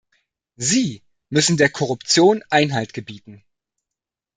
Sie 0.55 1.03
müssen 1.29 1.57
der 1.57 1.69
Korruption 1.69 2.41
Einhalt 2.49 2.95
gebieten. 2.95 3.43